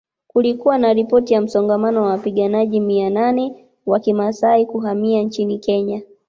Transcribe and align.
Kulikuwa 0.27 0.77
na 0.77 0.93
ripoti 0.93 1.33
ya 1.33 1.41
msongamano 1.41 2.01
wa 2.01 2.09
wapiganaji 2.09 2.79
mia 2.79 3.09
nane 3.09 3.65
wa 3.85 3.99
Kimasai 3.99 4.65
kuhamia 4.65 5.21
nchini 5.23 5.59
Kenya 5.59 6.01